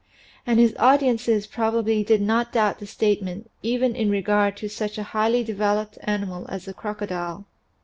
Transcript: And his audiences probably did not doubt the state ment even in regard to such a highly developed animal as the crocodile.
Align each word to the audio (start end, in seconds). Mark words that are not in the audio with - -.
And 0.47 0.59
his 0.59 0.73
audiences 0.79 1.45
probably 1.45 2.03
did 2.03 2.23
not 2.23 2.51
doubt 2.51 2.79
the 2.79 2.87
state 2.87 3.21
ment 3.21 3.51
even 3.61 3.95
in 3.95 4.09
regard 4.09 4.57
to 4.57 4.67
such 4.67 4.97
a 4.97 5.03
highly 5.13 5.43
developed 5.43 5.99
animal 6.01 6.47
as 6.49 6.65
the 6.65 6.73
crocodile. 6.73 7.45